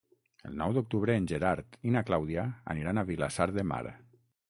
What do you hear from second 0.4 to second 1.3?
El nou d'octubre en